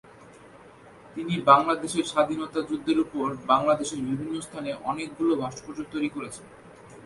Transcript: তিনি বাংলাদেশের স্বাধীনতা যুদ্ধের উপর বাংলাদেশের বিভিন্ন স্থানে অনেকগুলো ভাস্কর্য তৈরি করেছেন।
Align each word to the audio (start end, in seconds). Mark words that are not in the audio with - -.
তিনি 1.15 1.33
বাংলাদেশের 1.51 2.05
স্বাধীনতা 2.05 2.59
যুদ্ধের 2.69 2.97
উপর 2.99 3.27
বাংলাদেশের 3.51 3.99
বিভিন্ন 4.07 4.35
স্থানে 4.41 4.69
অনেকগুলো 4.89 5.31
ভাস্কর্য 5.41 5.79
তৈরি 5.93 6.09
করেছেন। 6.15 6.45